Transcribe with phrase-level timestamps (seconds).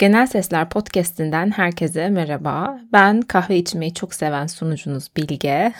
[0.00, 2.80] Genel Sesler Podcast'inden herkese merhaba.
[2.92, 5.72] Ben kahve içmeyi çok seven sunucunuz Bilge.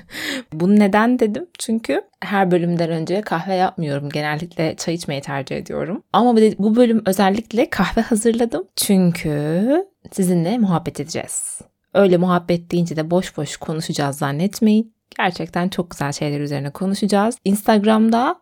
[0.52, 1.46] Bunu neden dedim?
[1.58, 4.08] Çünkü her bölümden önce kahve yapmıyorum.
[4.08, 6.02] Genellikle çay içmeyi tercih ediyorum.
[6.12, 8.64] Ama bu bölüm özellikle kahve hazırladım.
[8.76, 11.60] Çünkü sizinle muhabbet edeceğiz.
[11.94, 14.94] Öyle muhabbet deyince de boş boş konuşacağız zannetmeyin.
[15.18, 17.38] Gerçekten çok güzel şeyler üzerine konuşacağız.
[17.44, 18.36] Instagram'da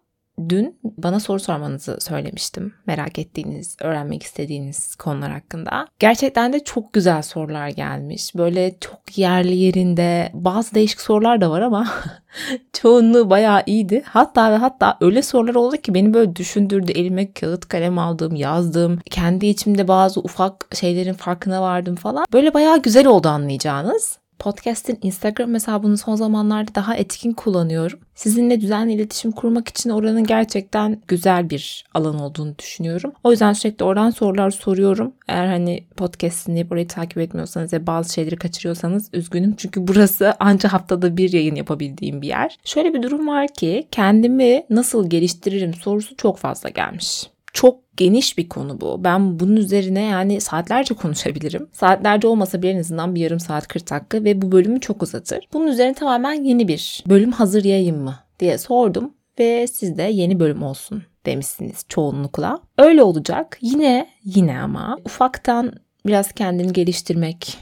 [0.49, 2.75] Dün bana soru sormanızı söylemiştim.
[2.87, 5.87] Merak ettiğiniz, öğrenmek istediğiniz konular hakkında.
[5.99, 8.35] Gerçekten de çok güzel sorular gelmiş.
[8.35, 11.89] Böyle çok yerli yerinde bazı değişik sorular da var ama
[12.73, 14.03] çoğunluğu bayağı iyiydi.
[14.07, 16.93] Hatta ve hatta öyle sorular oldu ki beni böyle düşündürdü.
[16.93, 18.99] Elime kağıt kalem aldım, yazdım.
[19.11, 22.25] Kendi içimde bazı ufak şeylerin farkına vardım falan.
[22.33, 24.19] Böyle bayağı güzel oldu anlayacağınız.
[24.39, 27.99] Podcast'in Instagram hesabını son zamanlarda daha etkin kullanıyorum.
[28.15, 33.13] Sizinle düzenli iletişim kurmak için oranın gerçekten güzel bir alan olduğunu düşünüyorum.
[33.25, 35.13] O yüzden sürekli oradan sorular soruyorum.
[35.29, 39.55] Eğer hani podcast'ini orayı takip etmiyorsanız ve bazı şeyleri kaçırıyorsanız üzgünüm.
[39.57, 42.59] Çünkü burası ancak haftada bir yayın yapabildiğim bir yer.
[42.65, 48.49] Şöyle bir durum var ki kendimi nasıl geliştiririm sorusu çok fazla gelmiş çok geniş bir
[48.49, 49.05] konu bu.
[49.05, 51.69] Ben bunun üzerine yani saatlerce konuşabilirim.
[51.73, 55.49] Saatlerce olmasa bir en azından bir yarım saat 40 dakika ve bu bölümü çok uzatır.
[55.53, 60.63] Bunun üzerine tamamen yeni bir bölüm hazırlayayım mı diye sordum ve siz de yeni bölüm
[60.63, 62.59] olsun demişsiniz çoğunlukla.
[62.79, 63.59] Öyle olacak.
[63.61, 65.73] Yine yine ama ufaktan
[66.07, 67.59] biraz kendini geliştirmek,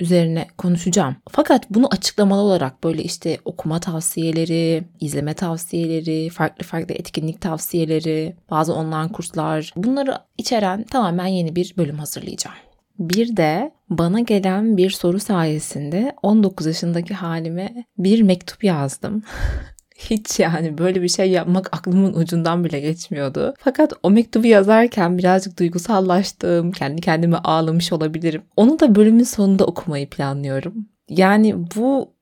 [0.00, 1.16] üzerine konuşacağım.
[1.30, 8.74] Fakat bunu açıklamalı olarak böyle işte okuma tavsiyeleri, izleme tavsiyeleri, farklı farklı etkinlik tavsiyeleri, bazı
[8.74, 12.56] online kurslar bunları içeren tamamen yeni bir bölüm hazırlayacağım.
[12.98, 19.22] Bir de bana gelen bir soru sayesinde 19 yaşındaki halime bir mektup yazdım.
[20.10, 23.54] Hiç yani böyle bir şey yapmak aklımın ucundan bile geçmiyordu.
[23.58, 26.72] Fakat o mektubu yazarken birazcık duygusallaştım.
[26.72, 28.42] Kendi kendime ağlamış olabilirim.
[28.56, 30.74] Onu da bölümün sonunda okumayı planlıyorum.
[31.08, 32.14] Yani bu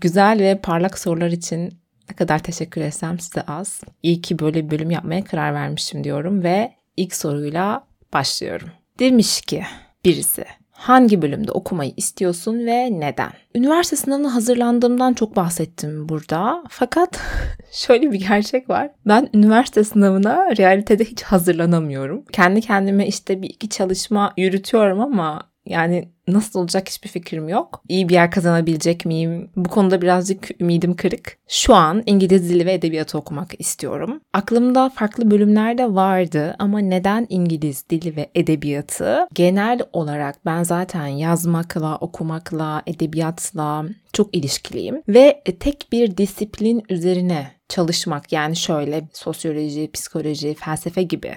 [0.00, 1.78] güzel ve parlak sorular için
[2.10, 3.80] ne kadar teşekkür etsem size az.
[4.02, 8.68] İyi ki böyle bir bölüm yapmaya karar vermişim diyorum ve ilk soruyla başlıyorum.
[8.98, 9.64] Demiş ki
[10.04, 10.44] birisi
[10.76, 13.30] Hangi bölümde okumayı istiyorsun ve neden?
[13.54, 16.64] Üniversite sınavına hazırlandığımdan çok bahsettim burada.
[16.68, 17.20] Fakat
[17.72, 18.90] şöyle bir gerçek var.
[19.06, 22.24] Ben üniversite sınavına realitede hiç hazırlanamıyorum.
[22.32, 27.82] Kendi kendime işte bir iki çalışma yürütüyorum ama yani nasıl olacak hiçbir fikrim yok.
[27.88, 29.50] İyi bir yer kazanabilecek miyim?
[29.56, 31.38] Bu konuda birazcık ümidim kırık.
[31.48, 34.20] Şu an İngiliz dili ve edebiyatı okumak istiyorum.
[34.32, 39.26] Aklımda farklı bölümler de vardı ama neden İngiliz dili ve edebiyatı?
[39.34, 48.32] Genel olarak ben zaten yazmakla, okumakla, edebiyatla çok ilişkiliyim ve tek bir disiplin üzerine çalışmak
[48.32, 51.36] yani şöyle sosyoloji, psikoloji, felsefe gibi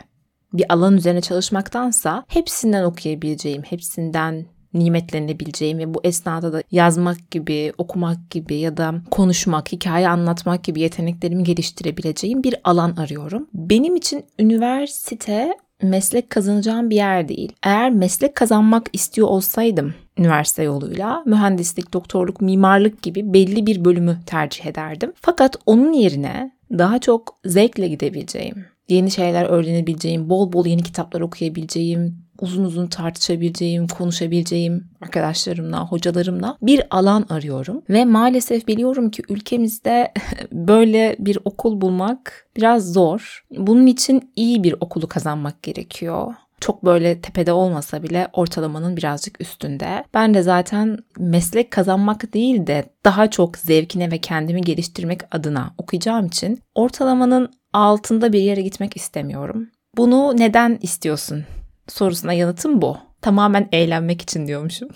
[0.53, 8.31] bir alan üzerine çalışmaktansa hepsinden okuyabileceğim, hepsinden nimetlenebileceğim ve bu esnada da yazmak gibi, okumak
[8.31, 13.47] gibi ya da konuşmak, hikaye anlatmak gibi yeteneklerimi geliştirebileceğim bir alan arıyorum.
[13.53, 17.53] Benim için üniversite meslek kazanacağım bir yer değil.
[17.63, 24.65] Eğer meslek kazanmak istiyor olsaydım üniversite yoluyla mühendislik, doktorluk, mimarlık gibi belli bir bölümü tercih
[24.65, 25.13] ederdim.
[25.15, 32.17] Fakat onun yerine daha çok zevkle gidebileceğim, yeni şeyler öğrenebileceğim, bol bol yeni kitaplar okuyabileceğim,
[32.41, 37.81] uzun uzun tartışabileceğim, konuşabileceğim arkadaşlarımla, hocalarımla bir alan arıyorum.
[37.89, 40.13] Ve maalesef biliyorum ki ülkemizde
[40.51, 43.45] böyle bir okul bulmak biraz zor.
[43.51, 50.03] Bunun için iyi bir okulu kazanmak gerekiyor çok böyle tepede olmasa bile ortalamanın birazcık üstünde.
[50.13, 56.25] Ben de zaten meslek kazanmak değil de daha çok zevkine ve kendimi geliştirmek adına okuyacağım
[56.25, 59.69] için ortalamanın altında bir yere gitmek istemiyorum.
[59.97, 61.45] Bunu neden istiyorsun
[61.87, 62.97] sorusuna yanıtım bu.
[63.21, 64.89] Tamamen eğlenmek için diyormuşum.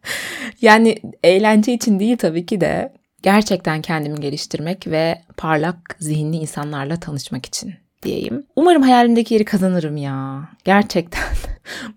[0.62, 2.92] yani eğlence için değil tabii ki de
[3.22, 8.46] gerçekten kendimi geliştirmek ve parlak zihinli insanlarla tanışmak için diyeyim.
[8.56, 10.48] Umarım hayalimdeki yeri kazanırım ya.
[10.64, 11.22] Gerçekten.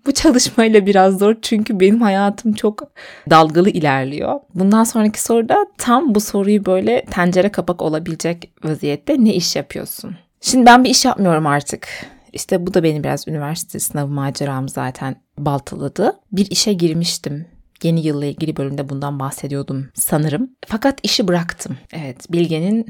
[0.06, 2.82] Bu çalışmayla biraz zor çünkü benim hayatım çok
[3.30, 4.40] dalgalı ilerliyor.
[4.54, 10.16] Bundan sonraki soruda tam bu soruyu böyle tencere kapak olabilecek vaziyette ne iş yapıyorsun?
[10.40, 11.88] Şimdi ben bir iş yapmıyorum artık.
[12.32, 16.20] İşte bu da beni biraz üniversite sınavı maceram zaten baltaladı.
[16.32, 17.46] Bir işe girmiştim.
[17.82, 20.50] Yeni yılla ilgili bölümde bundan bahsediyordum sanırım.
[20.66, 21.78] Fakat işi bıraktım.
[21.92, 22.86] Evet, Bilge'nin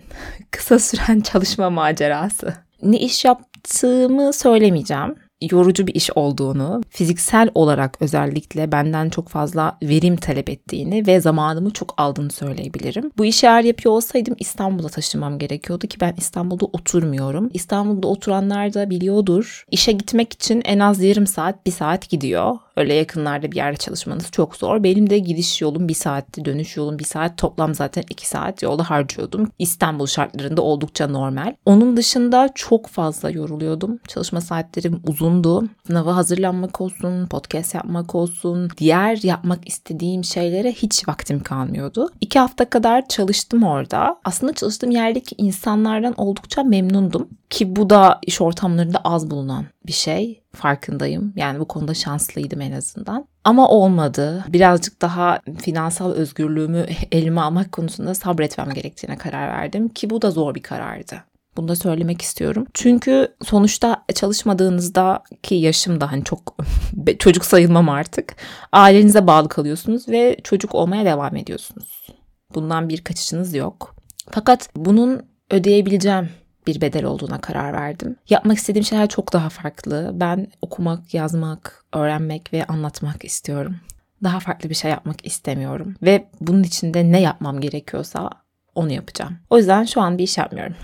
[0.51, 2.55] kısa süren çalışma macerası.
[2.83, 10.17] Ne iş yaptığımı söylemeyeceğim yorucu bir iş olduğunu, fiziksel olarak özellikle benden çok fazla verim
[10.17, 13.11] talep ettiğini ve zamanımı çok aldığını söyleyebilirim.
[13.19, 17.51] Bu işi eğer yapıyor olsaydım İstanbul'a taşınmam gerekiyordu ki ben İstanbul'da oturmuyorum.
[17.55, 19.65] İstanbul'da oturanlar da biliyordur.
[19.71, 22.57] İşe gitmek için en az yarım saat, bir saat gidiyor.
[22.77, 24.83] Öyle yakınlarda bir yerde çalışmanız çok zor.
[24.83, 27.39] Benim de gidiş yolum bir saatti, dönüş yolum bir saat.
[27.39, 29.51] Toplam zaten iki saat yolda harcıyordum.
[29.59, 31.55] İstanbul şartlarında oldukça normal.
[31.67, 33.99] Onun dışında çok fazla yoruluyordum.
[34.09, 35.69] Çalışma saatlerim uzundu.
[35.87, 42.09] Sınava hazırlanmak olsun, podcast yapmak olsun, diğer yapmak istediğim şeylere hiç vaktim kalmıyordu.
[42.21, 44.21] İki hafta kadar çalıştım orada.
[44.25, 47.29] Aslında çalıştığım yerdeki insanlardan oldukça memnundum.
[47.51, 50.43] Ki bu da iş ortamlarında az bulunan bir şey.
[50.53, 51.33] Farkındayım.
[51.37, 53.27] Yani bu konuda şanslıydım en azından.
[53.45, 54.45] Ama olmadı.
[54.49, 59.89] Birazcık daha finansal özgürlüğümü elime almak konusunda sabretmem gerektiğine karar verdim.
[59.89, 61.23] Ki bu da zor bir karardı.
[61.57, 62.67] Bunu da söylemek istiyorum.
[62.75, 66.57] Çünkü sonuçta çalışmadığınızda ki yaşım da hani çok
[67.19, 68.37] çocuk sayılmam artık.
[68.73, 72.07] Ailenize bağlı kalıyorsunuz ve çocuk olmaya devam ediyorsunuz.
[72.55, 73.97] Bundan bir kaçışınız yok.
[74.31, 76.29] Fakat bunun ödeyebileceğim
[76.67, 78.17] bir bedel olduğuna karar verdim.
[78.29, 80.11] Yapmak istediğim şeyler çok daha farklı.
[80.15, 83.77] Ben okumak, yazmak, öğrenmek ve anlatmak istiyorum.
[84.23, 85.95] Daha farklı bir şey yapmak istemiyorum.
[86.03, 88.31] Ve bunun için de ne yapmam gerekiyorsa
[88.75, 89.39] onu yapacağım.
[89.51, 90.75] O yüzden şu an bir iş yapmıyorum.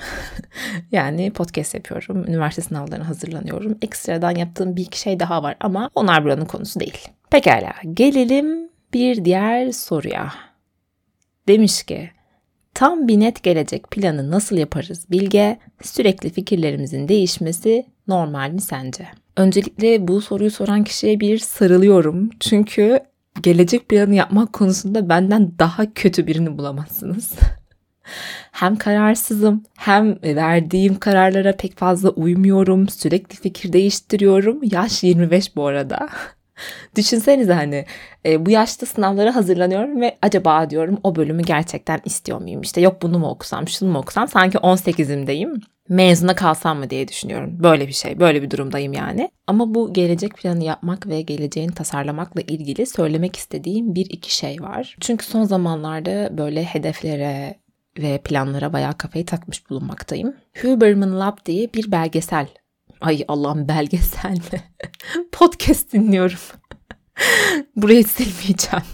[0.92, 3.78] yani podcast yapıyorum, üniversite sınavlarına hazırlanıyorum.
[3.82, 7.08] Ekstradan yaptığım bir iki şey daha var ama onlar buranın konusu değil.
[7.30, 10.32] Pekala, gelelim bir diğer soruya.
[11.48, 12.10] Demiş ki,
[12.74, 15.58] Tam bir net gelecek planı nasıl yaparız Bilge?
[15.82, 19.06] Sürekli fikirlerimizin değişmesi normal mi sence?
[19.36, 22.30] Öncelikle bu soruyu soran kişiye bir sarılıyorum.
[22.40, 23.00] Çünkü
[23.42, 27.32] gelecek planı yapmak konusunda benden daha kötü birini bulamazsınız.
[28.52, 32.88] hem kararsızım hem verdiğim kararlara pek fazla uymuyorum.
[32.88, 34.60] Sürekli fikir değiştiriyorum.
[34.62, 36.08] Yaş 25 bu arada.
[36.96, 37.84] Düşünsenize hani
[38.26, 42.60] e, bu yaşta sınavlara hazırlanıyorum ve acaba diyorum o bölümü gerçekten istiyor muyum?
[42.60, 45.60] İşte yok bunu mu okusam, şunu mu okusam sanki 18'imdeyim.
[45.88, 47.56] Mezuna kalsam mı diye düşünüyorum.
[47.62, 49.30] Böyle bir şey, böyle bir durumdayım yani.
[49.46, 54.96] Ama bu gelecek planı yapmak ve geleceğini tasarlamakla ilgili söylemek istediğim bir iki şey var.
[55.00, 57.62] Çünkü son zamanlarda böyle hedeflere
[57.98, 60.36] ve planlara bayağı kafayı takmış bulunmaktayım.
[60.62, 62.46] Huberman Lab diye bir belgesel
[63.02, 64.60] Ay Allah'ım belgesel mi?
[65.32, 66.38] Podcast dinliyorum.
[67.76, 68.84] Burayı silmeyeceğim.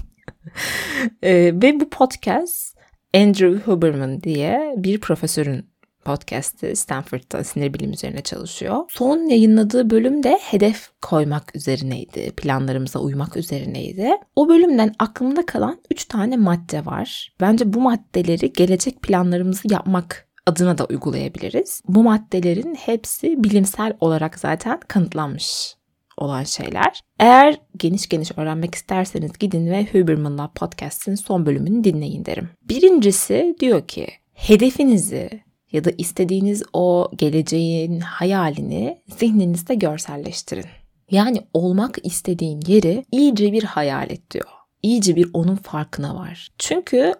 [1.22, 2.78] ee, ve bu podcast
[3.14, 5.70] Andrew Huberman diye bir profesörün
[6.04, 8.84] podcast'i Stanford'da sinir bilim üzerine çalışıyor.
[8.88, 12.32] Son yayınladığı bölümde hedef koymak üzerineydi.
[12.36, 14.10] Planlarımıza uymak üzerineydi.
[14.36, 17.32] O bölümden aklımda kalan 3 tane madde var.
[17.40, 21.82] Bence bu maddeleri gelecek planlarımızı yapmak adına da uygulayabiliriz.
[21.88, 25.74] Bu maddelerin hepsi bilimsel olarak zaten kanıtlanmış
[26.16, 27.00] olan şeyler.
[27.18, 32.48] Eğer geniş geniş öğrenmek isterseniz gidin ve Huberman Lab Podcast'in son bölümünü dinleyin derim.
[32.62, 35.30] Birincisi diyor ki hedefinizi
[35.72, 40.66] ya da istediğiniz o geleceğin hayalini zihninizde görselleştirin.
[41.10, 44.48] Yani olmak istediğin yeri iyice bir hayal et diyor.
[44.82, 46.48] İyice bir onun farkına var.
[46.58, 47.14] Çünkü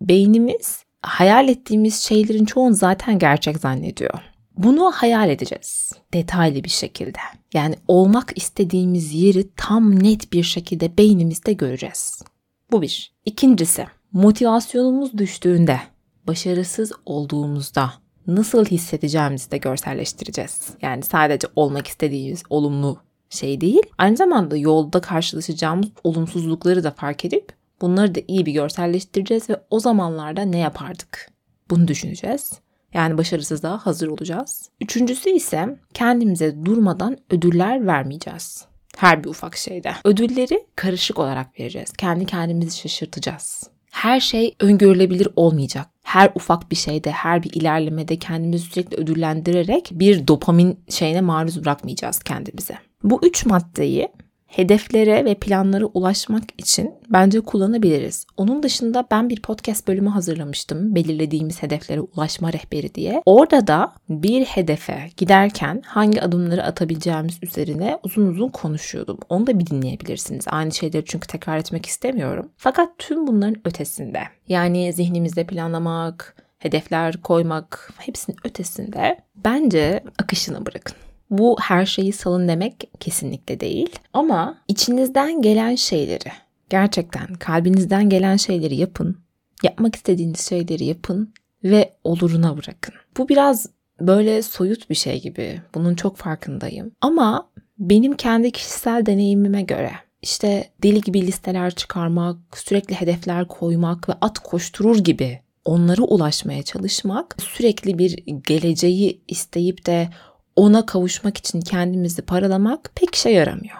[0.00, 4.32] beynimiz hayal ettiğimiz şeylerin çoğunu zaten gerçek zannediyor.
[4.56, 7.18] Bunu hayal edeceğiz detaylı bir şekilde.
[7.54, 12.22] Yani olmak istediğimiz yeri tam net bir şekilde beynimizde göreceğiz.
[12.70, 13.12] Bu bir.
[13.24, 15.80] İkincisi, motivasyonumuz düştüğünde,
[16.26, 17.92] başarısız olduğumuzda
[18.26, 20.70] nasıl hissedeceğimizi de görselleştireceğiz.
[20.82, 22.98] Yani sadece olmak istediğimiz olumlu
[23.30, 29.50] şey değil, aynı zamanda yolda karşılaşacağımız olumsuzlukları da fark edip Bunları da iyi bir görselleştireceğiz
[29.50, 31.30] ve o zamanlarda ne yapardık?
[31.70, 32.52] Bunu düşüneceğiz.
[32.94, 34.70] Yani başarısızlığa hazır olacağız.
[34.80, 38.64] Üçüncüsü ise kendimize durmadan ödüller vermeyeceğiz.
[38.96, 39.92] Her bir ufak şeyde.
[40.04, 41.92] Ödülleri karışık olarak vereceğiz.
[41.92, 43.70] Kendi kendimizi şaşırtacağız.
[43.90, 45.86] Her şey öngörülebilir olmayacak.
[46.02, 52.22] Her ufak bir şeyde, her bir ilerlemede kendimizi sürekli ödüllendirerek bir dopamin şeyine maruz bırakmayacağız
[52.22, 52.78] kendimize.
[53.02, 54.08] Bu üç maddeyi
[54.52, 58.26] hedeflere ve planlara ulaşmak için bence kullanabiliriz.
[58.36, 60.94] Onun dışında ben bir podcast bölümü hazırlamıştım.
[60.94, 63.22] Belirlediğimiz hedeflere ulaşma rehberi diye.
[63.26, 69.18] Orada da bir hedefe giderken hangi adımları atabileceğimiz üzerine uzun uzun konuşuyordum.
[69.28, 70.44] Onu da bir dinleyebilirsiniz.
[70.48, 72.48] Aynı şeyleri çünkü tekrar etmek istemiyorum.
[72.56, 80.96] Fakat tüm bunların ötesinde yani zihnimizde planlamak, hedefler koymak hepsinin ötesinde bence akışını bırakın.
[81.32, 83.90] Bu her şeyi salın demek kesinlikle değil.
[84.12, 86.32] Ama içinizden gelen şeyleri,
[86.70, 89.16] gerçekten kalbinizden gelen şeyleri yapın.
[89.62, 91.34] Yapmak istediğiniz şeyleri yapın
[91.64, 92.94] ve oluruna bırakın.
[93.18, 93.66] Bu biraz
[94.00, 95.62] böyle soyut bir şey gibi.
[95.74, 96.92] Bunun çok farkındayım.
[97.00, 104.12] Ama benim kendi kişisel deneyimime göre işte deli gibi listeler çıkarmak, sürekli hedefler koymak ve
[104.20, 110.08] at koşturur gibi onlara ulaşmaya çalışmak, sürekli bir geleceği isteyip de
[110.56, 113.76] ona kavuşmak için kendimizi paralamak pek işe yaramıyor.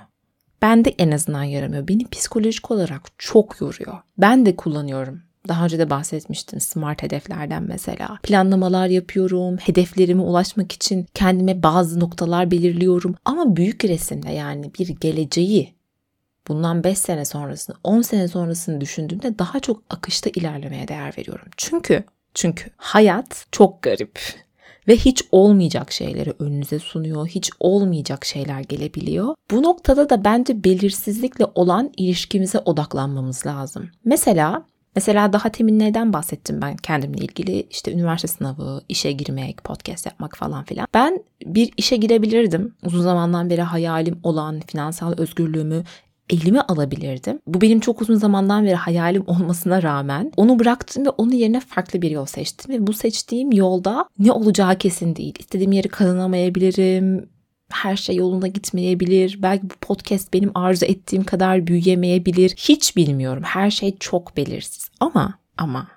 [0.63, 1.89] Bende en azından yaramıyor.
[1.89, 3.99] Beni psikolojik olarak çok yoruyor.
[4.19, 5.23] Ben de kullanıyorum.
[5.49, 8.19] Daha önce de bahsetmiştim smart hedeflerden mesela.
[8.23, 13.15] Planlamalar yapıyorum, hedeflerime ulaşmak için kendime bazı noktalar belirliyorum.
[13.25, 15.75] Ama büyük resimde yani bir geleceği
[16.49, 21.47] bundan 5 sene sonrasını, 10 sene sonrasını düşündüğümde daha çok akışta ilerlemeye değer veriyorum.
[21.57, 24.21] Çünkü çünkü hayat çok garip
[24.89, 27.27] ve hiç olmayacak şeyleri önünüze sunuyor.
[27.27, 29.35] Hiç olmayacak şeyler gelebiliyor.
[29.51, 33.89] Bu noktada da bence belirsizlikle olan ilişkimize odaklanmamız lazım.
[34.05, 34.65] Mesela
[34.97, 37.67] Mesela daha temin neyden bahsettim ben kendimle ilgili?
[37.71, 40.87] İşte üniversite sınavı, işe girmek, podcast yapmak falan filan.
[40.95, 42.75] Ben bir işe girebilirdim.
[42.85, 45.85] Uzun zamandan beri hayalim olan finansal özgürlüğümü
[46.31, 47.39] elime alabilirdim.
[47.47, 52.03] Bu benim çok uzun zamandan beri hayalim olmasına rağmen onu bıraktım ve onun yerine farklı
[52.03, 52.75] bir yol seçtim.
[52.75, 55.35] Ve bu seçtiğim yolda ne olacağı kesin değil.
[55.39, 57.29] İstediğim yeri kazanamayabilirim,
[57.73, 59.39] her şey yolunda gitmeyebilir.
[59.43, 62.51] Belki bu podcast benim arzu ettiğim kadar büyüyemeyebilir.
[62.51, 63.43] Hiç bilmiyorum.
[63.43, 64.91] Her şey çok belirsiz.
[65.01, 65.89] Ama ama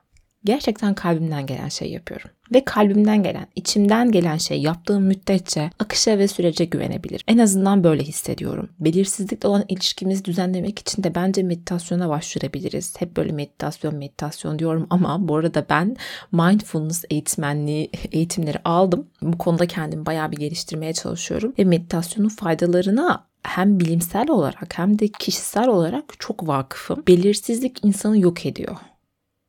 [0.45, 2.29] gerçekten kalbimden gelen şey yapıyorum.
[2.53, 7.23] Ve kalbimden gelen, içimden gelen şey yaptığım müddetçe akışa ve sürece güvenebilir.
[7.27, 8.69] En azından böyle hissediyorum.
[8.79, 13.01] Belirsizlikle olan ilişkimizi düzenlemek için de bence meditasyona başvurabiliriz.
[13.01, 15.95] Hep böyle meditasyon, meditasyon diyorum ama bu arada ben
[16.31, 19.07] mindfulness eğitmenliği eğitimleri aldım.
[19.21, 21.53] Bu konuda kendimi bayağı bir geliştirmeye çalışıyorum.
[21.59, 27.03] Ve meditasyonun faydalarına hem bilimsel olarak hem de kişisel olarak çok vakıfım.
[27.07, 28.77] Belirsizlik insanı yok ediyor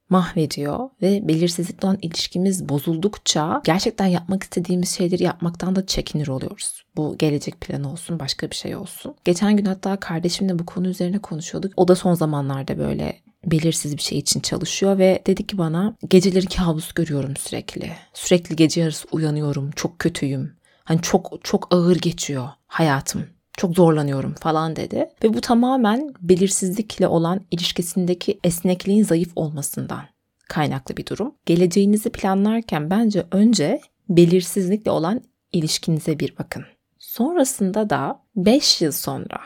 [0.08, 6.82] mahvediyor ve belirsizlikle olan ilişkimiz bozuldukça gerçekten yapmak istediğimiz şeyleri yapmaktan da çekinir oluyoruz.
[6.96, 9.14] Bu gelecek planı olsun, başka bir şey olsun.
[9.24, 11.72] Geçen gün hatta kardeşimle bu konu üzerine konuşuyorduk.
[11.76, 16.46] O da son zamanlarda böyle belirsiz bir şey için çalışıyor ve dedi ki bana geceleri
[16.46, 17.92] kabus görüyorum sürekli.
[18.14, 19.70] Sürekli gece yarısı uyanıyorum.
[19.70, 20.56] Çok kötüyüm.
[20.84, 25.10] Hani çok çok ağır geçiyor hayatım çok zorlanıyorum falan dedi.
[25.24, 30.04] Ve bu tamamen belirsizlikle olan ilişkisindeki esnekliğin zayıf olmasından
[30.48, 31.34] kaynaklı bir durum.
[31.46, 35.20] Geleceğinizi planlarken bence önce belirsizlikle olan
[35.52, 36.64] ilişkinize bir bakın.
[36.98, 39.40] Sonrasında da 5 yıl sonra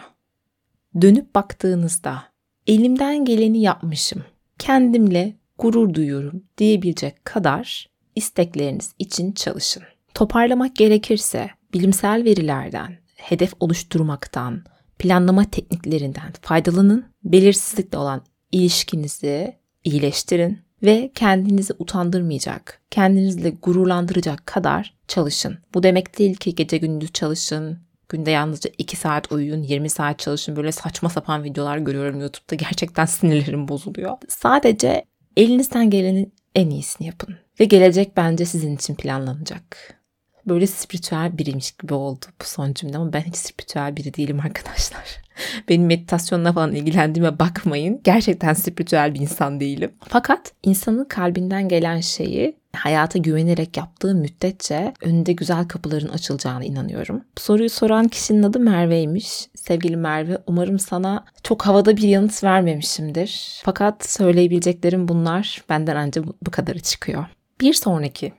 [1.00, 2.22] dönüp baktığınızda
[2.66, 4.24] elimden geleni yapmışım.
[4.58, 9.82] Kendimle gurur duyuyorum diyebilecek kadar istekleriniz için çalışın.
[10.14, 14.64] Toparlamak gerekirse bilimsel verilerden hedef oluşturmaktan,
[14.98, 17.04] planlama tekniklerinden faydalanın.
[17.24, 18.22] Belirsizlikle olan
[18.52, 25.58] ilişkinizi iyileştirin ve kendinizi utandırmayacak, kendinizle gururlandıracak kadar çalışın.
[25.74, 30.56] Bu demek değil ki gece gündüz çalışın, günde yalnızca 2 saat uyuyun, 20 saat çalışın.
[30.56, 32.54] Böyle saçma sapan videolar görüyorum YouTube'da.
[32.54, 34.16] Gerçekten sinirlerim bozuluyor.
[34.28, 35.04] Sadece
[35.36, 37.36] elinizden gelenin en iyisini yapın.
[37.60, 39.99] Ve gelecek bence sizin için planlanacak
[40.46, 45.20] böyle spiritüel biriymiş gibi oldu bu son cümle ama ben hiç spiritüel biri değilim arkadaşlar.
[45.68, 48.00] Benim meditasyonla falan ilgilendiğime bakmayın.
[48.04, 49.92] Gerçekten spiritüel bir insan değilim.
[50.08, 57.24] Fakat insanın kalbinden gelen şeyi hayata güvenerek yaptığı müddetçe önünde güzel kapıların açılacağına inanıyorum.
[57.38, 59.48] Bu soruyu soran kişinin adı Merve'ymiş.
[59.54, 63.60] Sevgili Merve, umarım sana çok havada bir yanıt vermemişimdir.
[63.64, 65.64] Fakat söyleyebileceklerim bunlar.
[65.68, 67.24] Benden ancak bu kadarı çıkıyor.
[67.60, 68.32] Bir sonraki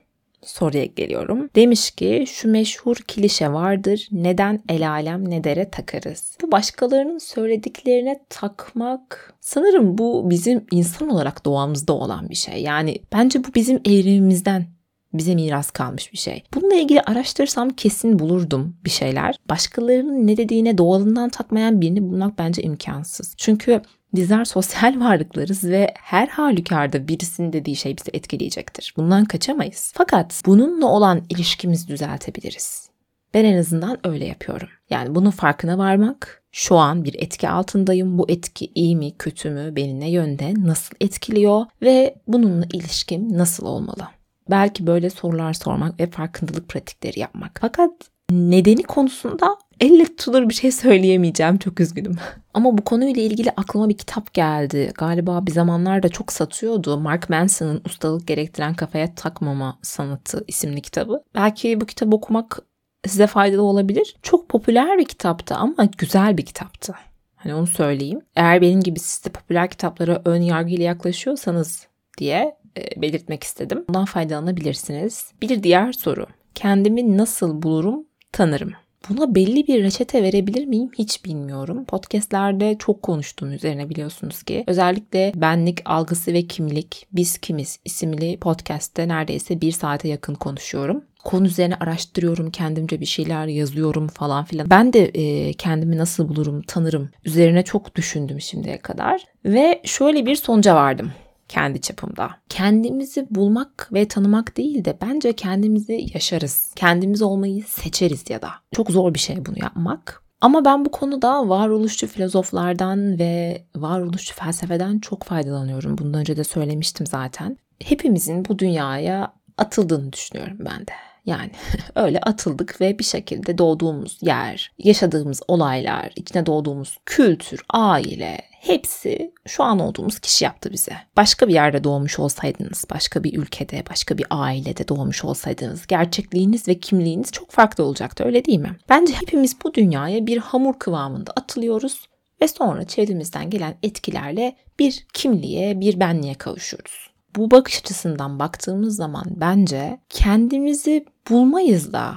[0.44, 1.50] soruya geliyorum.
[1.56, 4.08] Demiş ki şu meşhur klişe vardır.
[4.12, 6.36] Neden el alem ne dere takarız?
[6.42, 12.62] Bu başkalarının söylediklerine takmak sanırım bu bizim insan olarak doğamızda olan bir şey.
[12.62, 14.66] Yani bence bu bizim evrimimizden
[15.14, 16.44] bize miras kalmış bir şey.
[16.54, 19.36] Bununla ilgili araştırsam kesin bulurdum bir şeyler.
[19.48, 23.34] Başkalarının ne dediğine doğalından takmayan birini bulmak bence imkansız.
[23.36, 23.82] Çünkü
[24.14, 28.94] Bizler sosyal varlıklarız ve her halükarda birisinin dediği şey bizi etkileyecektir.
[28.96, 29.92] Bundan kaçamayız.
[29.94, 32.88] Fakat bununla olan ilişkimizi düzeltebiliriz.
[33.34, 34.68] Ben en azından öyle yapıyorum.
[34.90, 38.18] Yani bunun farkına varmak, şu an bir etki altındayım.
[38.18, 43.66] Bu etki iyi mi, kötü mü, beni ne yönde, nasıl etkiliyor ve bununla ilişkim nasıl
[43.66, 44.08] olmalı?
[44.50, 47.58] Belki böyle sorular sormak ve farkındalık pratikleri yapmak.
[47.60, 47.90] Fakat
[48.30, 51.58] nedeni konusunda elle tutulur bir şey söyleyemeyeceğim.
[51.58, 52.16] Çok üzgünüm.
[52.54, 54.92] Ama bu konuyla ilgili aklıma bir kitap geldi.
[54.94, 56.98] Galiba bir zamanlarda çok satıyordu.
[56.98, 61.22] Mark Manson'ın Ustalık Gerektiren Kafaya Takmama Sanatı isimli kitabı.
[61.34, 62.58] Belki bu kitabı okumak
[63.06, 64.16] size faydalı olabilir.
[64.22, 66.94] Çok popüler bir kitaptı ama güzel bir kitaptı.
[67.36, 68.20] Hani onu söyleyeyim.
[68.36, 71.86] Eğer benim gibi siz de popüler kitaplara ön yargıyla yaklaşıyorsanız
[72.18, 73.84] diye e, belirtmek istedim.
[73.88, 75.32] Bundan faydalanabilirsiniz.
[75.42, 76.26] Bir diğer soru.
[76.54, 78.72] Kendimi nasıl bulurum, tanırım?
[79.08, 81.84] Buna belli bir reçete verebilir miyim hiç bilmiyorum.
[81.84, 84.64] Podcastlerde çok konuştum üzerine biliyorsunuz ki.
[84.66, 91.04] Özellikle benlik algısı ve kimlik, biz kimiz isimli podcast'te neredeyse bir saate yakın konuşuyorum.
[91.24, 94.70] konu üzerine araştırıyorum, kendimce bir şeyler yazıyorum falan filan.
[94.70, 100.36] Ben de e, kendimi nasıl bulurum, tanırım üzerine çok düşündüm şimdiye kadar ve şöyle bir
[100.36, 101.12] sonuca vardım
[101.52, 102.30] kendi çapımda.
[102.48, 106.72] Kendimizi bulmak ve tanımak değil de bence kendimizi yaşarız.
[106.76, 108.50] Kendimiz olmayı seçeriz ya da.
[108.72, 110.22] Çok zor bir şey bunu yapmak.
[110.40, 115.98] Ama ben bu konuda varoluşçu filozoflardan ve varoluşçu felsefeden çok faydalanıyorum.
[115.98, 117.56] Bundan önce de söylemiştim zaten.
[117.84, 120.92] Hepimizin bu dünyaya atıldığını düşünüyorum ben de.
[121.26, 121.50] Yani
[121.94, 129.64] öyle atıldık ve bir şekilde doğduğumuz yer, yaşadığımız olaylar, içine doğduğumuz kültür, aile hepsi şu
[129.64, 130.92] an olduğumuz kişi yaptı bize.
[131.16, 136.78] Başka bir yerde doğmuş olsaydınız, başka bir ülkede, başka bir ailede doğmuş olsaydınız gerçekliğiniz ve
[136.78, 138.76] kimliğiniz çok farklı olacaktı öyle değil mi?
[138.88, 142.08] Bence hepimiz bu dünyaya bir hamur kıvamında atılıyoruz
[142.42, 149.24] ve sonra çevremizden gelen etkilerle bir kimliğe, bir benliğe kavuşuyoruz bu bakış açısından baktığımız zaman
[149.28, 152.14] bence kendimizi bulmayız da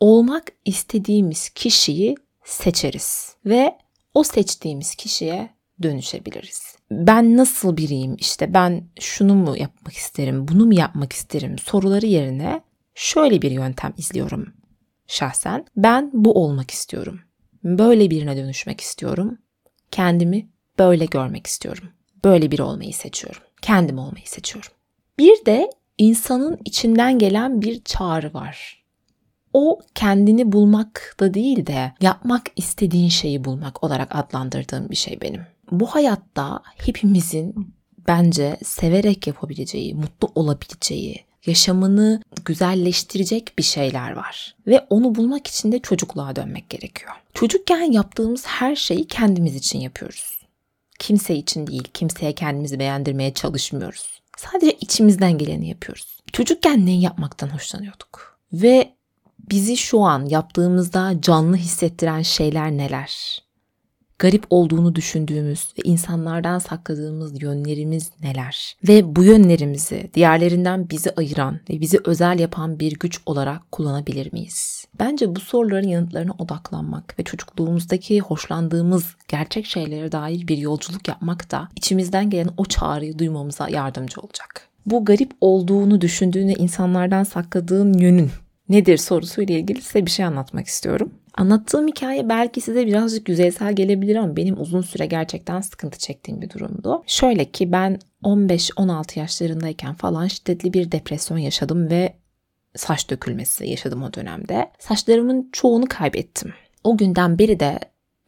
[0.00, 3.78] olmak istediğimiz kişiyi seçeriz ve
[4.14, 5.50] o seçtiğimiz kişiye
[5.82, 6.76] dönüşebiliriz.
[6.90, 12.60] Ben nasıl biriyim işte ben şunu mu yapmak isterim, bunu mu yapmak isterim soruları yerine
[12.94, 14.52] şöyle bir yöntem izliyorum
[15.06, 15.66] şahsen.
[15.76, 17.20] Ben bu olmak istiyorum.
[17.64, 19.38] Böyle birine dönüşmek istiyorum.
[19.90, 21.88] Kendimi böyle görmek istiyorum.
[22.24, 24.72] Böyle biri olmayı seçiyorum kendim olmayı seçiyorum.
[25.18, 28.84] Bir de insanın içinden gelen bir çağrı var.
[29.52, 35.46] O kendini bulmak da değil de yapmak istediğin şeyi bulmak olarak adlandırdığım bir şey benim.
[35.70, 37.74] Bu hayatta hepimizin
[38.08, 44.56] bence severek yapabileceği, mutlu olabileceği, yaşamını güzelleştirecek bir şeyler var.
[44.66, 47.12] Ve onu bulmak için de çocukluğa dönmek gerekiyor.
[47.34, 50.40] Çocukken yaptığımız her şeyi kendimiz için yapıyoruz
[51.00, 54.20] kimse için değil, kimseye kendimizi beğendirmeye çalışmıyoruz.
[54.36, 56.20] Sadece içimizden geleni yapıyoruz.
[56.32, 58.38] Çocukken ne yapmaktan hoşlanıyorduk?
[58.52, 58.92] Ve
[59.50, 63.42] bizi şu an yaptığımızda canlı hissettiren şeyler neler?
[64.20, 68.76] Garip olduğunu düşündüğümüz ve insanlardan sakladığımız yönlerimiz neler?
[68.88, 74.84] Ve bu yönlerimizi diğerlerinden bizi ayıran ve bizi özel yapan bir güç olarak kullanabilir miyiz?
[74.98, 81.68] Bence bu soruların yanıtlarına odaklanmak ve çocukluğumuzdaki hoşlandığımız gerçek şeylere dair bir yolculuk yapmak da
[81.76, 84.68] içimizden gelen o çağrıyı duymamıza yardımcı olacak.
[84.86, 88.30] Bu garip olduğunu düşündüğün insanlardan sakladığın yönün
[88.70, 91.14] nedir sorusuyla ilgili size bir şey anlatmak istiyorum.
[91.34, 96.50] Anlattığım hikaye belki size birazcık yüzeysel gelebilir ama benim uzun süre gerçekten sıkıntı çektiğim bir
[96.50, 97.02] durumdu.
[97.06, 102.14] Şöyle ki ben 15-16 yaşlarındayken falan şiddetli bir depresyon yaşadım ve
[102.76, 104.70] saç dökülmesi yaşadım o dönemde.
[104.78, 106.52] Saçlarımın çoğunu kaybettim.
[106.84, 107.78] O günden beri de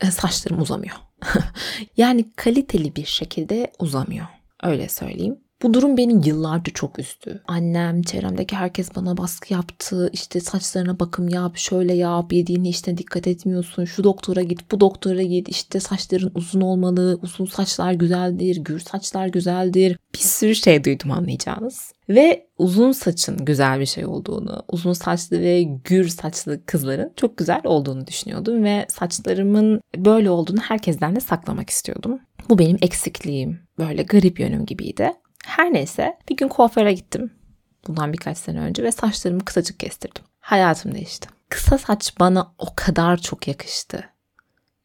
[0.00, 0.96] e, saçlarım uzamıyor.
[1.96, 4.26] yani kaliteli bir şekilde uzamıyor.
[4.62, 5.38] Öyle söyleyeyim.
[5.62, 7.42] Bu durum beni yıllarca çok üzdü.
[7.46, 10.10] Annem, çevremdeki herkes bana baskı yaptı.
[10.12, 13.84] İşte saçlarına bakım yap, şöyle yap, yediğine işte dikkat etmiyorsun.
[13.84, 15.48] Şu doktora git, bu doktora git.
[15.48, 19.98] İşte saçların uzun olmalı, uzun saçlar güzeldir, gür saçlar güzeldir.
[20.14, 21.92] Bir sürü şey duydum anlayacağınız.
[22.08, 27.60] Ve uzun saçın güzel bir şey olduğunu, uzun saçlı ve gür saçlı kızların çok güzel
[27.64, 32.18] olduğunu düşünüyordum ve saçlarımın böyle olduğunu herkesten de saklamak istiyordum.
[32.48, 35.12] Bu benim eksikliğim, böyle garip yönüm gibiydi.
[35.46, 37.32] Her neyse bir gün kuaföre gittim.
[37.88, 40.24] Bundan birkaç sene önce ve saçlarımı kısacık kestirdim.
[40.40, 41.28] Hayatım değişti.
[41.48, 44.04] Kısa saç bana o kadar çok yakıştı.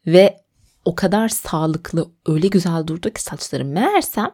[0.08, 0.38] Ve
[0.86, 3.72] o kadar sağlıklı, öyle güzel durdu ki saçlarım.
[3.72, 4.32] Meğersem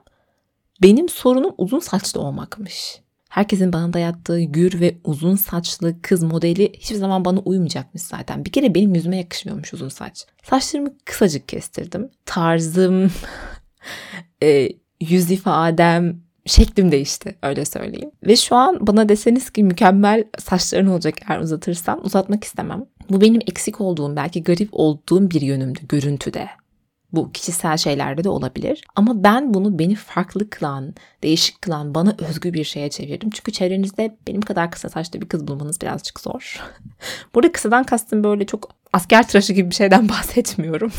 [0.82, 3.04] benim sorunum uzun saçlı olmakmış.
[3.30, 8.46] Herkesin bana dayattığı gür ve uzun saçlı kız modeli hiçbir zaman bana uymayacakmış zaten.
[8.46, 10.26] Bir kere benim yüzüme yakışmıyormuş uzun saç.
[10.44, 12.12] Saçlarımı kısacık kestirdim.
[12.26, 13.12] Tarzım,
[14.44, 14.70] e,
[15.02, 18.12] yüz ifadem, şeklim değişti öyle söyleyeyim.
[18.24, 22.86] Ve şu an bana deseniz ki mükemmel saçların olacak eğer uzatırsan uzatmak istemem.
[23.10, 26.50] Bu benim eksik olduğum belki garip olduğum bir yönümdü görüntüde.
[27.14, 28.84] Bu kişisel şeylerde de olabilir.
[28.96, 33.30] Ama ben bunu beni farklı kılan, değişik kılan, bana özgü bir şeye çevirdim.
[33.30, 36.64] Çünkü çevrenizde benim kadar kısa saçlı bir kız bulmanız birazcık zor.
[37.36, 40.92] Burada kısadan kastım böyle çok asker tıraşı gibi bir şeyden bahsetmiyorum.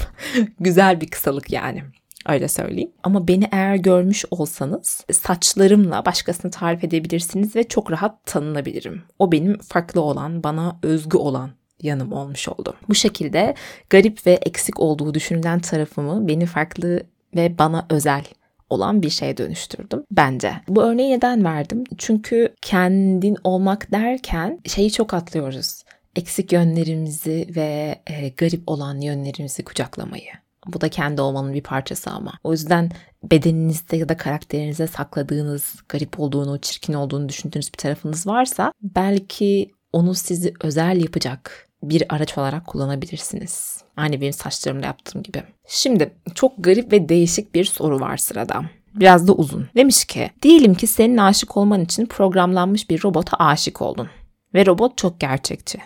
[0.60, 1.82] Güzel bir kısalık yani.
[2.28, 2.92] Öyle söyleyeyim.
[3.02, 9.02] Ama beni eğer görmüş olsanız saçlarımla başkasını tarif edebilirsiniz ve çok rahat tanınabilirim.
[9.18, 11.50] O benim farklı olan, bana özgü olan
[11.82, 12.74] yanım olmuş oldu.
[12.88, 13.54] Bu şekilde
[13.90, 17.02] garip ve eksik olduğu düşünülen tarafımı beni farklı
[17.36, 18.24] ve bana özel
[18.70, 20.52] olan bir şeye dönüştürdüm bence.
[20.68, 21.84] Bu örneği neden verdim?
[21.98, 25.82] Çünkü kendin olmak derken şeyi çok atlıyoruz.
[26.16, 30.43] Eksik yönlerimizi ve e, garip olan yönlerimizi kucaklamayı.
[30.66, 32.32] Bu da kendi olmanın bir parçası ama.
[32.44, 32.90] O yüzden
[33.22, 40.14] bedeninizde ya da karakterinizde sakladığınız, garip olduğunu, çirkin olduğunu düşündüğünüz bir tarafınız varsa belki onu
[40.14, 43.82] sizi özel yapacak bir araç olarak kullanabilirsiniz.
[43.96, 45.42] Aynı benim saçlarımda yaptığım gibi.
[45.66, 48.64] Şimdi çok garip ve değişik bir soru var sırada.
[48.94, 49.68] Biraz da uzun.
[49.76, 54.08] Demiş ki, diyelim ki senin aşık olman için programlanmış bir robota aşık oldun.
[54.54, 55.78] Ve robot çok gerçekçi.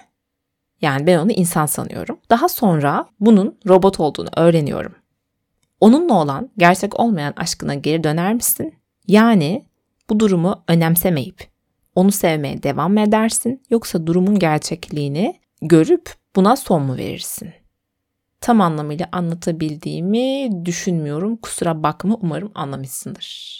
[0.80, 2.18] Yani ben onu insan sanıyorum.
[2.30, 4.94] Daha sonra bunun robot olduğunu öğreniyorum.
[5.80, 8.74] Onunla olan gerçek olmayan aşkına geri döner misin?
[9.06, 9.64] Yani
[10.10, 11.48] bu durumu önemsemeyip
[11.94, 17.52] onu sevmeye devam mı edersin yoksa durumun gerçekliğini görüp buna son mu verirsin?
[18.40, 21.36] Tam anlamıyla anlatabildiğimi düşünmüyorum.
[21.36, 23.58] Kusura bakma umarım anlamışsındır.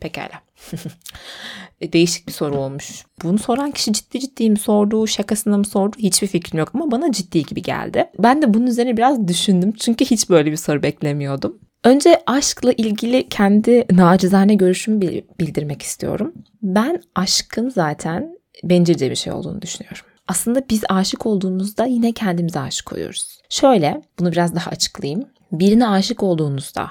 [0.00, 0.45] Pekala.
[1.92, 3.04] Değişik bir soru olmuş.
[3.22, 7.12] Bunu soran kişi ciddi ciddi mi sordu, şakasına mı sordu hiçbir fikrim yok ama bana
[7.12, 8.04] ciddi gibi geldi.
[8.18, 11.58] Ben de bunun üzerine biraz düşündüm çünkü hiç böyle bir soru beklemiyordum.
[11.84, 16.32] Önce aşkla ilgili kendi nacizane görüşümü bildirmek istiyorum.
[16.62, 20.04] Ben aşkın zaten bencilce bir şey olduğunu düşünüyorum.
[20.28, 23.40] Aslında biz aşık olduğumuzda yine kendimize aşık oluyoruz.
[23.50, 25.24] Şöyle, bunu biraz daha açıklayayım.
[25.52, 26.90] Birine aşık olduğunuzda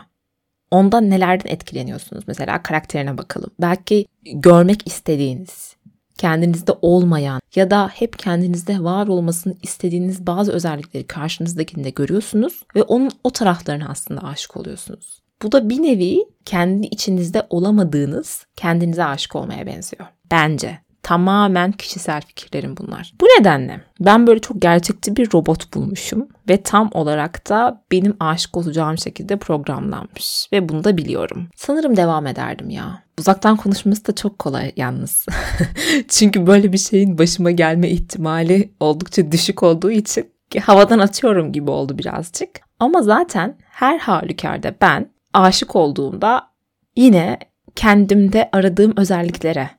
[0.71, 2.23] ondan nelerden etkileniyorsunuz?
[2.27, 3.49] Mesela karakterine bakalım.
[3.61, 5.75] Belki görmek istediğiniz,
[6.17, 13.11] kendinizde olmayan ya da hep kendinizde var olmasını istediğiniz bazı özellikleri karşınızdakinde görüyorsunuz ve onun
[13.23, 15.19] o taraflarına aslında aşık oluyorsunuz.
[15.43, 20.07] Bu da bir nevi kendi içinizde olamadığınız kendinize aşık olmaya benziyor.
[20.31, 20.84] Bence.
[21.05, 23.13] Tamamen kişisel fikirlerim bunlar.
[23.21, 28.57] Bu nedenle ben böyle çok gerçekçi bir robot bulmuşum ve tam olarak da benim aşık
[28.57, 31.47] olacağım şekilde programlanmış ve bunu da biliyorum.
[31.55, 33.03] Sanırım devam ederdim ya.
[33.19, 35.25] Uzaktan konuşması da çok kolay yalnız.
[36.07, 41.97] Çünkü böyle bir şeyin başıma gelme ihtimali oldukça düşük olduğu için havadan atıyorum gibi oldu
[41.97, 42.49] birazcık.
[42.79, 46.47] Ama zaten her halükarda ben aşık olduğumda
[46.95, 47.39] yine
[47.75, 49.69] kendimde aradığım özelliklere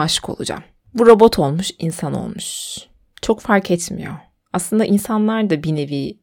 [0.00, 0.62] aşık olacağım.
[0.94, 2.76] Bu robot olmuş, insan olmuş.
[3.22, 4.14] Çok fark etmiyor.
[4.52, 6.18] Aslında insanlar da bir nevi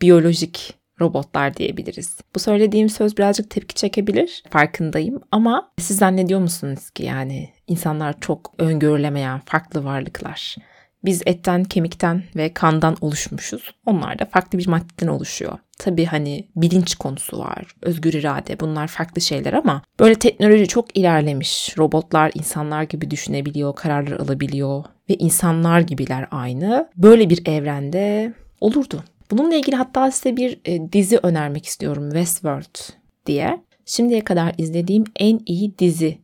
[0.00, 2.18] biyolojik robotlar diyebiliriz.
[2.34, 8.52] Bu söylediğim söz birazcık tepki çekebilir, farkındayım ama siz zannediyor musunuz ki yani insanlar çok
[8.58, 10.56] öngörülemeyen farklı varlıklar?
[11.04, 13.74] Biz etten, kemikten ve kandan oluşmuşuz.
[13.86, 15.58] Onlar da farklı bir maddeden oluşuyor.
[15.78, 21.74] Tabii hani bilinç konusu var, özgür irade bunlar farklı şeyler ama böyle teknoloji çok ilerlemiş.
[21.78, 26.88] Robotlar insanlar gibi düşünebiliyor, kararlar alabiliyor ve insanlar gibiler aynı.
[26.96, 29.04] Böyle bir evrende olurdu.
[29.30, 32.78] Bununla ilgili hatta size bir e, dizi önermek istiyorum Westworld
[33.26, 33.60] diye.
[33.86, 36.18] Şimdiye kadar izlediğim en iyi dizi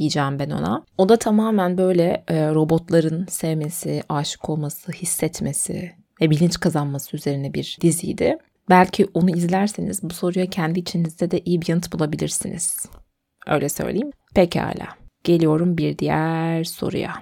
[0.00, 0.84] diyeceğim ben ona.
[0.98, 7.78] O da tamamen böyle e, robotların sevmesi, aşık olması, hissetmesi ve bilinç kazanması üzerine bir
[7.80, 8.38] diziydi.
[8.70, 12.86] Belki onu izlerseniz bu soruya kendi içinizde de iyi bir yanıt bulabilirsiniz.
[13.46, 14.10] Öyle söyleyeyim.
[14.34, 14.88] Pekala.
[15.24, 17.14] Geliyorum bir diğer soruya.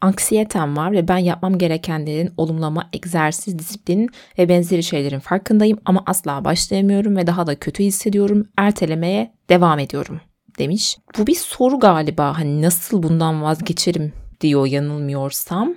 [0.00, 6.44] Anksiyetem var ve ben yapmam gerekenlerin olumlama, egzersiz, disiplin ve benzeri şeylerin farkındayım ama asla
[6.44, 8.48] başlayamıyorum ve daha da kötü hissediyorum.
[8.58, 10.20] Ertelemeye devam ediyorum
[10.58, 10.96] demiş.
[11.18, 12.38] Bu bir soru galiba.
[12.38, 15.74] Hani nasıl bundan vazgeçerim diyor yanılmıyorsam.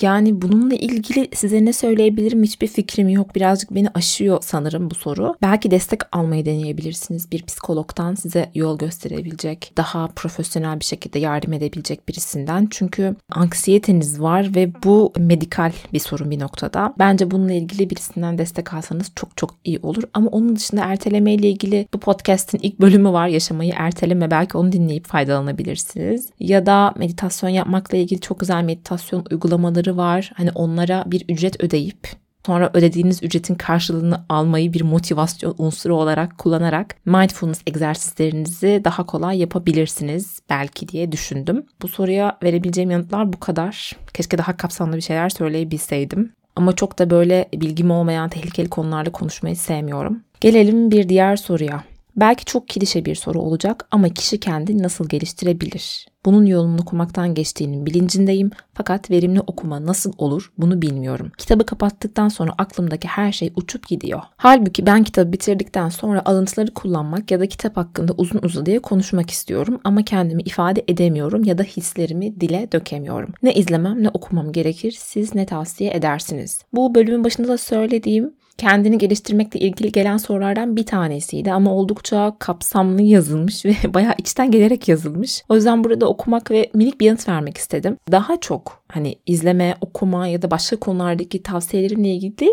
[0.00, 3.34] Yani bununla ilgili size ne söyleyebilirim hiçbir fikrim yok.
[3.34, 5.34] Birazcık beni aşıyor sanırım bu soru.
[5.42, 7.32] Belki destek almayı deneyebilirsiniz.
[7.32, 12.68] Bir psikologdan size yol gösterebilecek, daha profesyonel bir şekilde yardım edebilecek birisinden.
[12.70, 16.94] Çünkü anksiyeteniz var ve bu medikal bir sorun bir noktada.
[16.98, 20.02] Bence bununla ilgili birisinden destek alsanız çok çok iyi olur.
[20.14, 23.28] Ama onun dışında erteleme ile ilgili bu podcast'in ilk bölümü var.
[23.28, 24.30] Yaşamayı erteleme.
[24.30, 26.28] Belki onu dinleyip faydalanabilirsiniz.
[26.40, 30.32] Ya da meditasyon yapmakla ilgili çok güzel meditasyon uygulamaları uygulamaları var.
[30.34, 32.08] Hani onlara bir ücret ödeyip
[32.46, 40.40] sonra ödediğiniz ücretin karşılığını almayı bir motivasyon unsuru olarak kullanarak mindfulness egzersizlerinizi daha kolay yapabilirsiniz
[40.50, 41.66] belki diye düşündüm.
[41.82, 43.96] Bu soruya verebileceğim yanıtlar bu kadar.
[44.14, 46.32] Keşke daha kapsamlı bir şeyler söyleyebilseydim.
[46.56, 50.20] Ama çok da böyle bilgim olmayan tehlikeli konularda konuşmayı sevmiyorum.
[50.40, 51.84] Gelelim bir diğer soruya.
[52.16, 56.11] Belki çok klişe bir soru olacak ama kişi kendini nasıl geliştirebilir?
[56.24, 61.32] Bunun yolunu okumaktan geçtiğinin bilincindeyim fakat verimli okuma nasıl olur bunu bilmiyorum.
[61.38, 64.20] Kitabı kapattıktan sonra aklımdaki her şey uçup gidiyor.
[64.36, 69.80] Halbuki ben kitabı bitirdikten sonra alıntıları kullanmak ya da kitap hakkında uzun uzadıya konuşmak istiyorum
[69.84, 73.34] ama kendimi ifade edemiyorum ya da hislerimi dile dökemiyorum.
[73.42, 76.60] Ne izlemem ne okumam gerekir siz ne tavsiye edersiniz?
[76.72, 78.32] Bu bölümün başında da söylediğim
[78.62, 84.88] kendini geliştirmekle ilgili gelen sorulardan bir tanesiydi ama oldukça kapsamlı yazılmış ve bayağı içten gelerek
[84.88, 85.42] yazılmış.
[85.48, 87.96] O yüzden burada okumak ve minik bir yanıt vermek istedim.
[88.10, 92.50] Daha çok hani izleme, okuma ya da başka konulardaki tavsiyelerimle ilgili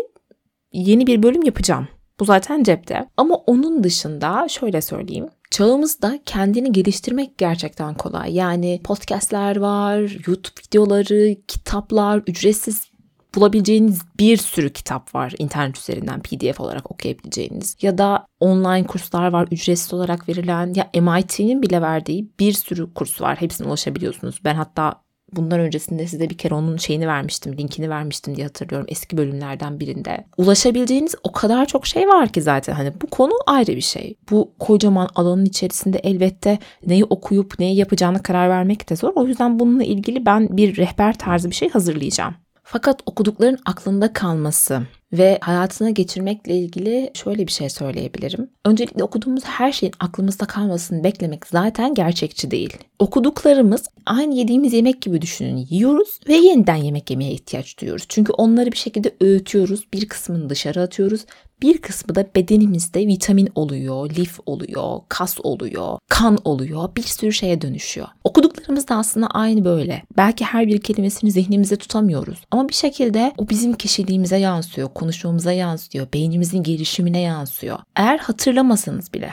[0.72, 1.88] yeni bir bölüm yapacağım.
[2.20, 3.06] Bu zaten cepte.
[3.16, 5.28] Ama onun dışında şöyle söyleyeyim.
[5.50, 8.34] Çağımızda kendini geliştirmek gerçekten kolay.
[8.34, 12.89] Yani podcastler var, YouTube videoları, kitaplar, ücretsiz
[13.34, 19.48] bulabileceğiniz bir sürü kitap var internet üzerinden pdf olarak okuyabileceğiniz ya da online kurslar var
[19.50, 25.00] ücretsiz olarak verilen ya MIT'nin bile verdiği bir sürü kurs var hepsine ulaşabiliyorsunuz ben hatta
[25.32, 30.24] Bundan öncesinde size bir kere onun şeyini vermiştim, linkini vermiştim diye hatırlıyorum eski bölümlerden birinde.
[30.36, 34.14] Ulaşabileceğiniz o kadar çok şey var ki zaten hani bu konu ayrı bir şey.
[34.30, 39.12] Bu kocaman alanın içerisinde elbette neyi okuyup neyi yapacağına karar vermek de zor.
[39.14, 42.34] O yüzden bununla ilgili ben bir rehber tarzı bir şey hazırlayacağım.
[42.72, 48.50] Fakat okudukların aklında kalması ve hayatına geçirmekle ilgili şöyle bir şey söyleyebilirim.
[48.64, 52.76] Öncelikle okuduğumuz her şeyin aklımızda kalmasını beklemek zaten gerçekçi değil.
[52.98, 55.66] Okuduklarımız aynı yediğimiz yemek gibi düşünün.
[55.70, 58.06] Yiyoruz ve yeniden yemek yemeye ihtiyaç duyuyoruz.
[58.08, 59.84] Çünkü onları bir şekilde öğütüyoruz.
[59.94, 61.24] Bir kısmını dışarı atıyoruz.
[61.62, 67.60] Bir kısmı da bedenimizde vitamin oluyor, lif oluyor, kas oluyor, kan oluyor, bir sürü şeye
[67.60, 68.08] dönüşüyor.
[68.24, 70.02] Okuduklarımız da aslında aynı böyle.
[70.16, 76.12] Belki her bir kelimesini zihnimizde tutamıyoruz ama bir şekilde o bizim kişiliğimize yansıyor, konuşmamıza yansıyor,
[76.12, 77.78] beynimizin gelişimine yansıyor.
[77.96, 79.30] Eğer hatırlamasanız bile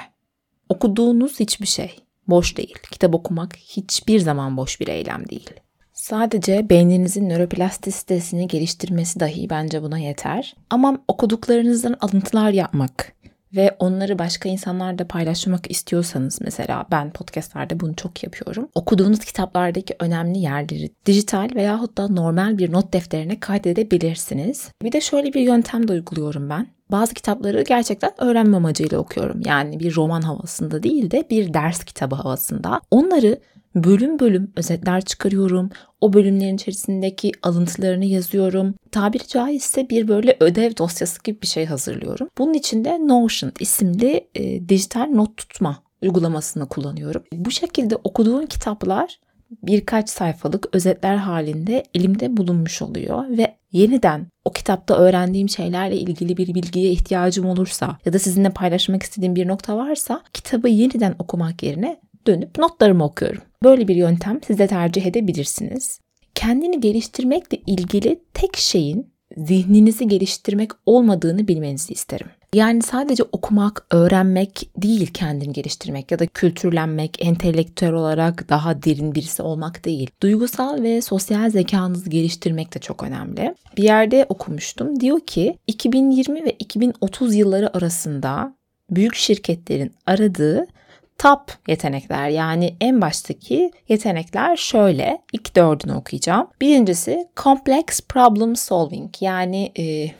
[0.70, 2.76] okuduğunuz hiçbir şey boş değil.
[2.92, 5.50] Kitap okumak hiçbir zaman boş bir eylem değil.
[5.94, 10.56] Sadece beyninizin nöroplastisitesini geliştirmesi dahi bence buna yeter.
[10.70, 13.14] Ama okuduklarınızdan alıntılar yapmak
[13.56, 18.70] ve onları başka insanlarla paylaşmak istiyorsanız mesela ben podcastlerde bunu çok yapıyorum.
[18.76, 24.72] Okuduğunuz kitaplardaki önemli yerleri dijital veyahut da normal bir not defterine kaydedebilirsiniz.
[24.84, 26.68] Bir de şöyle bir yöntem de uyguluyorum ben.
[26.92, 29.42] Bazı kitapları gerçekten öğrenme amacıyla okuyorum.
[29.46, 32.82] Yani bir roman havasında değil de bir ders kitabı havasında.
[32.92, 33.40] Onları
[33.76, 35.70] bölüm bölüm özetler çıkarıyorum.
[36.02, 38.76] O bölümlerin içerisindeki alıntılarını yazıyorum.
[38.92, 42.30] Tabiri caizse bir böyle ödev dosyası gibi bir şey hazırlıyorum.
[42.38, 47.24] Bunun için de Notion isimli e, dijital not tutma uygulamasını kullanıyorum.
[47.34, 49.20] Bu şekilde okuduğum kitaplar
[49.64, 56.56] birkaç sayfalık özetler halinde elimde bulunmuş oluyor ve yeniden o kitapta öğrendiğim şeylerle ilgili bir
[56.56, 62.00] bilgiye ihtiyacım olursa ya da sizinle paylaşmak istediğim bir nokta varsa kitabı yeniden okumak yerine
[62.28, 63.42] dönüp notlarımı okuyorum.
[63.64, 66.00] Böyle bir yöntem siz de tercih edebilirsiniz.
[66.36, 72.28] Kendini geliştirmekle ilgili tek şeyin zihninizi geliştirmek olmadığını bilmenizi isterim.
[72.54, 79.42] Yani sadece okumak, öğrenmek değil kendini geliştirmek ya da kültürlenmek, entelektüel olarak daha derin birisi
[79.42, 80.10] olmak değil.
[80.22, 83.56] Duygusal ve sosyal zekanızı geliştirmek de çok önemli.
[83.78, 85.00] Bir yerde okumuştum.
[85.00, 88.56] Diyor ki 2020 ve 2030 yılları arasında
[88.90, 90.68] büyük şirketlerin aradığı
[91.18, 95.22] top yetenekler yani en baştaki yetenekler şöyle.
[95.34, 96.48] İlk dördünü okuyacağım.
[96.62, 100.12] Birincisi complex problem solving yani e,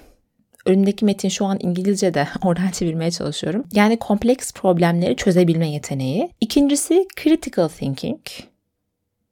[0.66, 3.66] önümdeki metin şu an İngilizce de oradan çevirmeye çalışıyorum.
[3.74, 6.30] Yani kompleks problemleri çözebilme yeteneği.
[6.42, 8.20] İkincisi critical thinking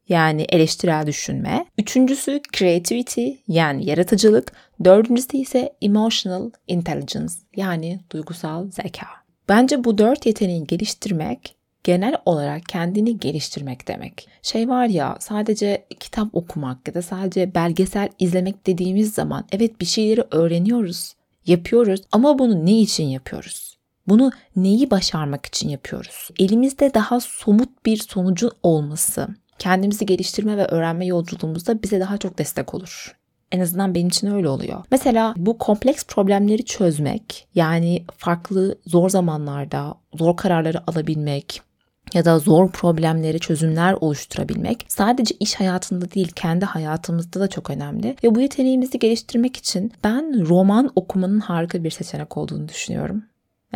[0.09, 1.65] yani eleştirel düşünme.
[1.77, 4.51] Üçüncüsü creativity yani yaratıcılık.
[4.83, 9.24] Dördüncüsü ise emotional intelligence yani duygusal zeka.
[9.49, 14.27] Bence bu dört yeteneği geliştirmek genel olarak kendini geliştirmek demek.
[14.41, 19.85] Şey var ya sadece kitap okumak ya da sadece belgesel izlemek dediğimiz zaman evet bir
[19.85, 21.13] şeyleri öğreniyoruz,
[21.45, 23.77] yapıyoruz ama bunu ne için yapıyoruz?
[24.07, 26.29] Bunu neyi başarmak için yapıyoruz?
[26.39, 29.27] Elimizde daha somut bir sonucun olması,
[29.59, 33.15] kendimizi geliştirme ve öğrenme yolculuğumuzda bize daha çok destek olur.
[33.51, 34.83] En azından benim için öyle oluyor.
[34.91, 41.61] Mesela bu kompleks problemleri çözmek, yani farklı zor zamanlarda zor kararları alabilmek,
[42.13, 48.15] ya da zor problemlere çözümler oluşturabilmek sadece iş hayatında değil kendi hayatımızda da çok önemli.
[48.23, 53.23] Ve bu yeteneğimizi geliştirmek için ben roman okumanın harika bir seçenek olduğunu düşünüyorum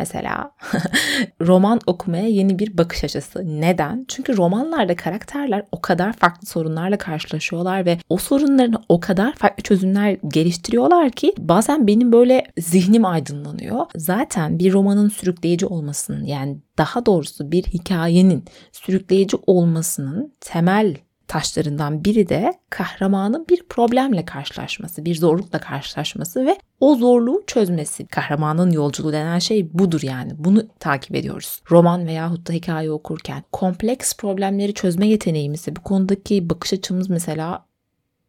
[0.00, 0.50] mesela
[1.40, 3.60] roman okumaya yeni bir bakış açısı.
[3.60, 4.04] Neden?
[4.08, 10.16] Çünkü romanlarda karakterler o kadar farklı sorunlarla karşılaşıyorlar ve o sorunların o kadar farklı çözümler
[10.28, 13.86] geliştiriyorlar ki bazen benim böyle zihnim aydınlanıyor.
[13.96, 20.96] Zaten bir romanın sürükleyici olmasının yani daha doğrusu bir hikayenin sürükleyici olmasının temel
[21.30, 28.06] taşlarından biri de kahramanın bir problemle karşılaşması, bir zorlukla karşılaşması ve o zorluğu çözmesi.
[28.06, 30.32] Kahramanın yolculuğu denen şey budur yani.
[30.38, 31.62] Bunu takip ediyoruz.
[31.70, 37.64] Roman veyahut da hikaye okurken kompleks problemleri çözme yeteneğimizi, bu konudaki bakış açımız mesela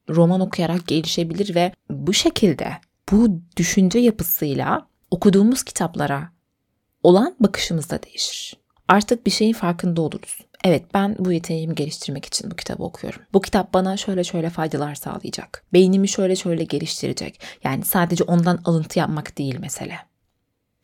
[0.09, 2.71] roman okuyarak gelişebilir ve bu şekilde
[3.11, 6.29] bu düşünce yapısıyla okuduğumuz kitaplara
[7.03, 8.60] olan bakışımız da değişir.
[8.91, 10.37] Artık bir şeyin farkında oluruz.
[10.63, 13.21] Evet ben bu yeteneğimi geliştirmek için bu kitabı okuyorum.
[13.33, 15.63] Bu kitap bana şöyle şöyle faydalar sağlayacak.
[15.73, 17.41] Beynimi şöyle şöyle geliştirecek.
[17.63, 19.95] Yani sadece ondan alıntı yapmak değil mesele.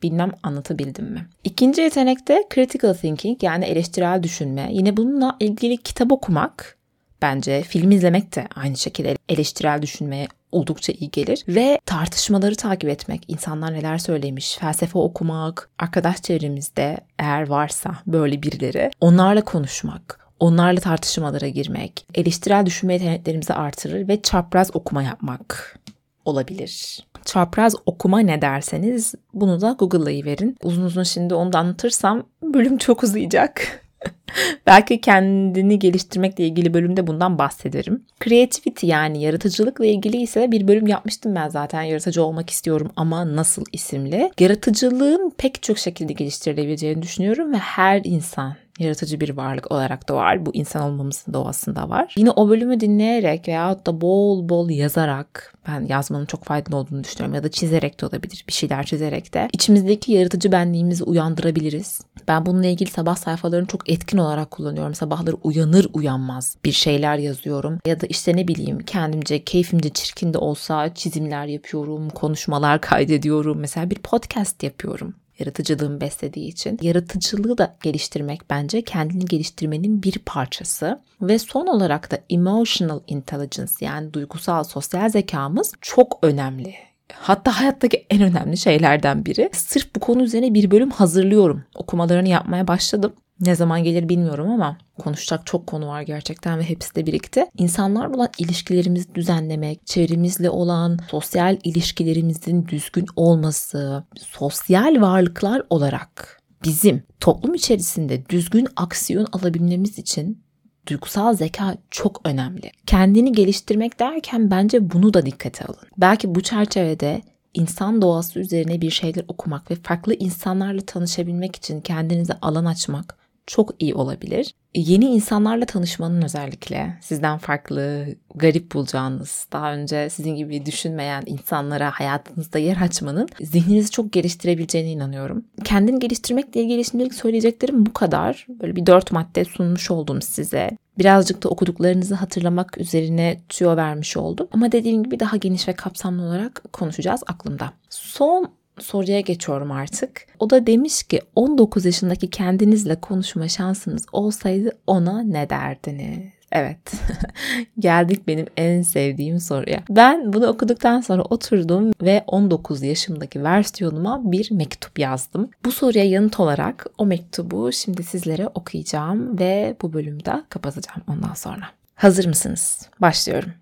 [0.02, 1.28] Bilmem anlatabildim mi?
[1.44, 4.68] İkinci yetenek de critical thinking yani eleştirel düşünme.
[4.72, 6.78] Yine bununla ilgili kitap okumak
[7.22, 11.44] bence film izlemek de aynı şekilde eleştirel düşünmeye oldukça iyi gelir.
[11.48, 18.90] Ve tartışmaları takip etmek, insanlar neler söylemiş, felsefe okumak, arkadaş çevremizde eğer varsa böyle birileri
[19.00, 25.78] onlarla konuşmak, onlarla tartışmalara girmek, eleştirel düşünme yeteneklerimizi artırır ve çapraz okuma yapmak
[26.24, 27.06] olabilir.
[27.24, 30.56] Çapraz okuma ne derseniz bunu da Google'layıverin.
[30.62, 33.82] Uzun uzun şimdi onu da anlatırsam bölüm çok uzayacak.
[34.66, 38.04] Belki kendini geliştirmekle ilgili bölümde bundan bahsederim.
[38.24, 41.82] Creativity yani yaratıcılıkla ilgili ise bir bölüm yapmıştım ben zaten.
[41.82, 44.30] Yaratıcı olmak istiyorum ama nasıl isimli.
[44.40, 50.46] Yaratıcılığın pek çok şekilde geliştirilebileceğini düşünüyorum ve her insan yaratıcı bir varlık olarak da var.
[50.46, 52.14] Bu insan olmamızın doğasında var.
[52.16, 57.34] Yine o bölümü dinleyerek veyahut da bol bol yazarak ben yazmanın çok faydalı olduğunu düşünüyorum
[57.34, 58.44] ya da çizerek de olabilir.
[58.48, 62.00] Bir şeyler çizerek de içimizdeki yaratıcı benliğimizi uyandırabiliriz.
[62.28, 64.94] Ben bununla ilgili sabah sayfalarını çok etkin olarak kullanıyorum.
[64.94, 70.38] Sabahları uyanır uyanmaz bir şeyler yazıyorum ya da işte ne bileyim kendimce keyfimce çirkin de
[70.38, 73.58] olsa çizimler yapıyorum, konuşmalar kaydediyorum.
[73.58, 76.78] Mesela bir podcast yapıyorum yaratıcılığın beslediği için.
[76.82, 81.00] Yaratıcılığı da geliştirmek bence kendini geliştirmenin bir parçası.
[81.22, 86.87] Ve son olarak da emotional intelligence yani duygusal sosyal zekamız çok önemli.
[87.14, 89.50] Hatta hayattaki en önemli şeylerden biri.
[89.52, 91.64] Sırf bu konu üzerine bir bölüm hazırlıyorum.
[91.74, 93.12] Okumalarını yapmaya başladım.
[93.40, 97.46] Ne zaman gelir bilmiyorum ama konuşacak çok konu var gerçekten ve hepsi de birikti.
[97.58, 107.54] İnsanlarla olan ilişkilerimizi düzenlemek, çevremizle olan sosyal ilişkilerimizin düzgün olması, sosyal varlıklar olarak bizim toplum
[107.54, 110.42] içerisinde düzgün aksiyon alabilmemiz için
[110.88, 112.70] duygusal zeka çok önemli.
[112.86, 115.88] Kendini geliştirmek derken bence bunu da dikkate alın.
[115.98, 117.22] Belki bu çerçevede
[117.54, 123.74] insan doğası üzerine bir şeyler okumak ve farklı insanlarla tanışabilmek için kendinize alan açmak çok
[123.78, 124.54] iyi olabilir.
[124.74, 132.58] Yeni insanlarla tanışmanın özellikle sizden farklı, garip bulacağınız, daha önce sizin gibi düşünmeyen insanlara hayatınızda
[132.58, 135.44] yer açmanın zihninizi çok geliştirebileceğine inanıyorum.
[135.64, 138.46] Kendini geliştirmekle ilgili şimdilik söyleyeceklerim bu kadar.
[138.48, 140.70] Böyle bir dört madde sunmuş oldum size.
[140.98, 144.48] Birazcık da okuduklarınızı hatırlamak üzerine tüyo vermiş oldum.
[144.52, 147.72] Ama dediğim gibi daha geniş ve kapsamlı olarak konuşacağız aklımda.
[147.90, 150.26] Son soruya geçiyorum artık.
[150.38, 156.38] O da demiş ki 19 yaşındaki kendinizle konuşma şansınız olsaydı ona ne derdiniz?
[156.52, 156.92] Evet.
[157.78, 159.82] Geldik benim en sevdiğim soruya.
[159.90, 165.50] Ben bunu okuduktan sonra oturdum ve 19 yaşımdaki versiyonuma bir mektup yazdım.
[165.64, 171.64] Bu soruya yanıt olarak o mektubu şimdi sizlere okuyacağım ve bu bölümde kapatacağım ondan sonra.
[171.94, 172.88] Hazır mısınız?
[173.00, 173.52] Başlıyorum.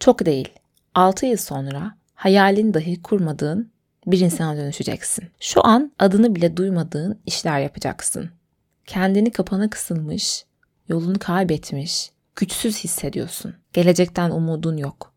[0.00, 0.48] Çok değil.
[0.94, 3.70] 6 yıl sonra hayalin dahi kurmadığın
[4.12, 5.24] bir insana dönüşeceksin.
[5.40, 8.30] Şu an adını bile duymadığın işler yapacaksın.
[8.86, 10.44] Kendini kapana kısılmış,
[10.88, 13.54] yolunu kaybetmiş, güçsüz hissediyorsun.
[13.72, 15.12] Gelecekten umudun yok.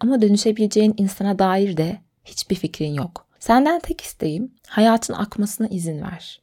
[0.00, 3.26] Ama dönüşebileceğin insana dair de hiçbir fikrin yok.
[3.38, 6.40] Senden tek isteğim hayatın akmasına izin ver.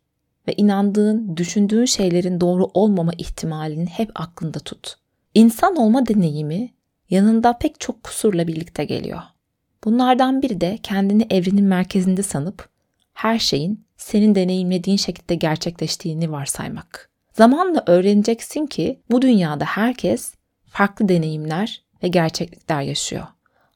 [0.48, 4.96] Ve inandığın, düşündüğün şeylerin doğru olmama ihtimalini hep aklında tut.
[5.34, 6.74] İnsan olma deneyimi
[7.10, 9.22] yanında pek çok kusurla birlikte geliyor.
[9.86, 12.69] Bunlardan biri de kendini evrenin merkezinde sanıp
[13.13, 17.10] her şeyin senin deneyimlediğin şekilde gerçekleştiğini varsaymak.
[17.34, 20.34] Zamanla öğreneceksin ki bu dünyada herkes
[20.65, 23.28] farklı deneyimler ve gerçeklikler yaşıyor.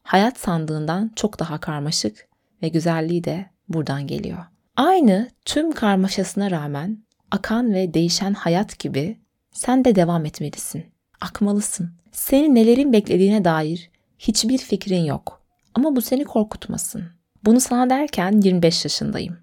[0.03, 2.27] Hayat sandığından çok daha karmaşık
[2.61, 4.45] ve güzelliği de buradan geliyor.
[4.75, 6.97] Aynı tüm karmaşasına rağmen
[7.31, 9.17] akan ve değişen hayat gibi
[9.51, 10.85] sen de devam etmelisin.
[11.21, 11.91] Akmalısın.
[12.11, 13.89] Seni nelerin beklediğine dair
[14.19, 15.36] hiçbir fikrin yok.
[15.77, 17.03] Ama bu seni korkutmasın.
[17.45, 19.37] Bunu sana derken 25 yaşındayım.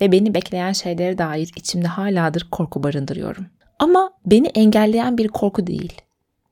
[0.00, 3.46] Ve beni bekleyen şeylere dair içimde haladır korku barındırıyorum.
[3.78, 5.92] Ama beni engelleyen bir korku değil.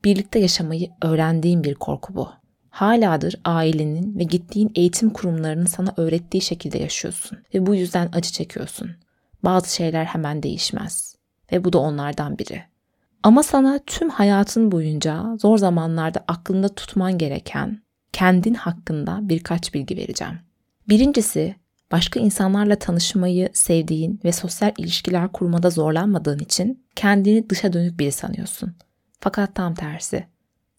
[0.03, 2.29] Birlikte yaşamayı öğrendiğim bir korku bu.
[2.69, 8.91] Haladır ailenin ve gittiğin eğitim kurumlarının sana öğrettiği şekilde yaşıyorsun ve bu yüzden acı çekiyorsun.
[9.43, 11.15] Bazı şeyler hemen değişmez
[11.51, 12.63] ve bu da onlardan biri.
[13.23, 17.81] Ama sana tüm hayatın boyunca zor zamanlarda aklında tutman gereken
[18.21, 20.39] kendin hakkında birkaç bilgi vereceğim.
[20.89, 21.55] Birincisi,
[21.91, 28.75] başka insanlarla tanışmayı sevdiğin ve sosyal ilişkiler kurmada zorlanmadığın için kendini dışa dönük biri sanıyorsun.
[29.19, 30.27] Fakat tam tersi.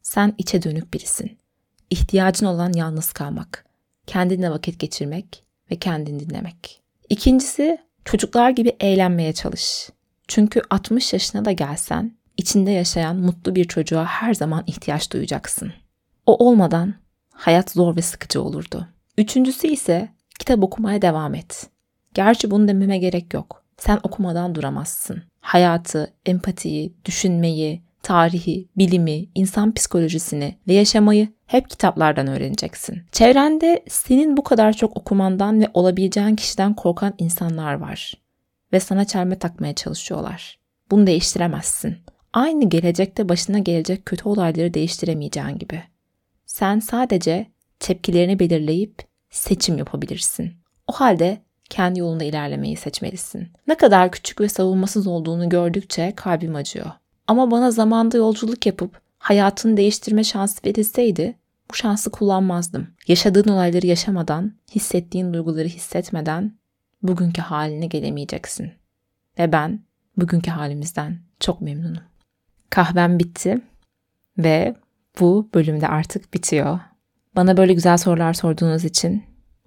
[0.03, 1.39] Sen içe dönük birisin.
[1.91, 3.65] İhtiyacın olan yalnız kalmak,
[4.07, 6.83] kendinle vakit geçirmek ve kendini dinlemek.
[7.09, 9.91] İkincisi, çocuklar gibi eğlenmeye çalış.
[10.29, 15.73] Çünkü 60 yaşına da gelsen, içinde yaşayan mutlu bir çocuğa her zaman ihtiyaç duyacaksın.
[16.27, 17.02] O olmadan
[17.43, 18.89] hayat zor ve sıkıcı olurdu.
[19.19, 21.67] Üçüncüsü ise kitap okumaya devam et.
[22.15, 23.65] Gerçi bunu dememe gerek yok.
[23.79, 25.23] Sen okumadan duramazsın.
[25.41, 33.03] Hayatı, empatiyi, düşünmeyi, tarihi, bilimi, insan psikolojisini ve yaşamayı hep kitaplardan öğreneceksin.
[33.13, 38.15] Çevrende senin bu kadar çok okumandan ve olabileceğin kişiden korkan insanlar var.
[38.73, 40.59] Ve sana çelme takmaya çalışıyorlar.
[40.91, 41.97] Bunu değiştiremezsin.
[42.33, 45.92] Aynı gelecekte başına gelecek kötü olayları değiştiremeyeceğin gibi.
[46.53, 47.47] Sen sadece
[47.81, 50.53] tepkilerini belirleyip seçim yapabilirsin.
[50.87, 53.49] O halde kendi yolunda ilerlemeyi seçmelisin.
[53.67, 56.87] Ne kadar küçük ve savunmasız olduğunu gördükçe kalbim acıyor.
[57.27, 61.39] Ama bana zamanda yolculuk yapıp hayatını değiştirme şansı verilseydi
[61.71, 62.89] bu şansı kullanmazdım.
[63.09, 66.53] Yaşadığın olayları yaşamadan, hissettiğin duyguları hissetmeden
[67.03, 68.73] bugünkü haline gelemeyeceksin.
[69.39, 69.81] Ve ben
[70.17, 72.03] bugünkü halimizden çok memnunum.
[72.71, 73.61] Kahvem bitti
[74.39, 74.75] ve
[75.21, 76.81] bu bölümde artık bitiyor.
[77.37, 79.25] Bana böyle güzel sorular sorduğunuz için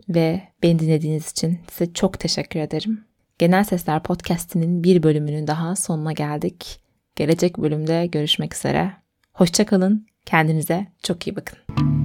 [0.09, 3.05] ve beni dinlediğiniz için size çok teşekkür ederim.
[3.39, 6.79] Genel Sesler Podcast'inin bir bölümünün daha sonuna geldik.
[7.15, 8.91] Gelecek bölümde görüşmek üzere.
[9.33, 12.04] Hoşçakalın, kendinize çok iyi bakın.